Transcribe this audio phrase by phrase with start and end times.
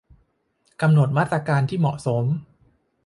[0.81, 2.25] กำหนดมาตรการที่เหมาะสม